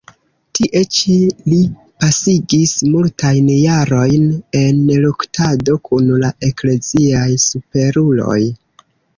[0.59, 1.17] Tie ĉi
[1.51, 1.59] li
[2.03, 4.25] pasigis multajn jarojn
[4.63, 8.41] en luktado kun la ekleziaj superuloj.